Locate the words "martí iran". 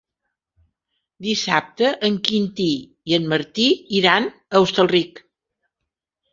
3.35-4.29